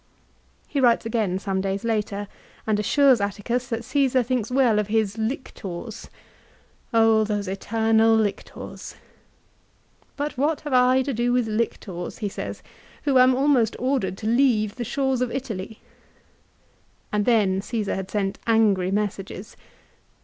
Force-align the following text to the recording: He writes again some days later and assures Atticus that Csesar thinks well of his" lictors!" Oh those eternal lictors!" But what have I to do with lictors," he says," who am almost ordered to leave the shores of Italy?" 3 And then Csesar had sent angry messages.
He 0.67 0.79
writes 0.79 1.05
again 1.05 1.37
some 1.37 1.61
days 1.61 1.83
later 1.83 2.27
and 2.65 2.79
assures 2.79 3.21
Atticus 3.21 3.67
that 3.67 3.81
Csesar 3.83 4.25
thinks 4.25 4.49
well 4.49 4.79
of 4.79 4.87
his" 4.87 5.15
lictors!" 5.19 6.09
Oh 6.91 7.23
those 7.23 7.47
eternal 7.47 8.15
lictors!" 8.15 8.95
But 10.17 10.39
what 10.39 10.61
have 10.61 10.73
I 10.73 11.03
to 11.03 11.13
do 11.13 11.31
with 11.31 11.45
lictors," 11.47 12.17
he 12.17 12.29
says," 12.29 12.63
who 13.03 13.19
am 13.19 13.35
almost 13.35 13.75
ordered 13.77 14.17
to 14.17 14.27
leave 14.27 14.75
the 14.75 14.83
shores 14.83 15.21
of 15.21 15.29
Italy?" 15.31 15.75
3 17.11 17.11
And 17.11 17.25
then 17.25 17.61
Csesar 17.61 17.93
had 17.93 18.09
sent 18.09 18.39
angry 18.47 18.89
messages. 18.89 19.55